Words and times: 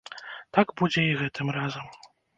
Так 0.57 0.73
будзе 0.81 1.05
і 1.09 1.13
гэтым 1.21 1.47
разам. 1.59 1.85